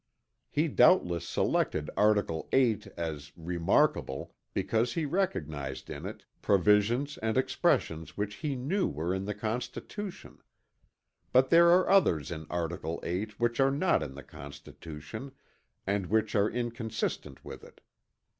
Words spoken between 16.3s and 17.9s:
are inconsistent with it.